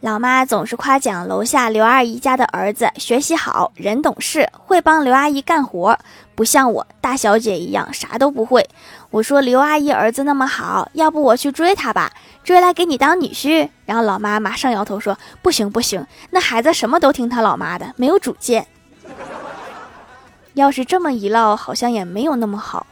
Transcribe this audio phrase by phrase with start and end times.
[0.00, 5.98] 老妈总是夸奖楼下刘阿姨家的儿子学习好人懂事，会帮刘阿姨干活，
[6.36, 8.64] 不像我大小姐一样啥都不会。
[9.10, 12.12] 我说刘阿姨儿子那么好，要不我去追他吧？
[12.44, 13.68] 追来给你当女婿。
[13.86, 18.68] 然后老妈马上摇头说不行不行，那孩子什么都听他老妈的，没有主见。
[20.54, 22.86] 要是这么一唠，好像也没有那么好。